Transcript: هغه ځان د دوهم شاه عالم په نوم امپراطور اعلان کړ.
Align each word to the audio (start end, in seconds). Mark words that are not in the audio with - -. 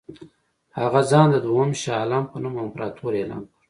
هغه 0.79 1.01
ځان 1.11 1.27
د 1.31 1.37
دوهم 1.45 1.71
شاه 1.81 1.97
عالم 2.01 2.23
په 2.31 2.37
نوم 2.43 2.55
امپراطور 2.65 3.11
اعلان 3.15 3.41
کړ. 3.47 3.53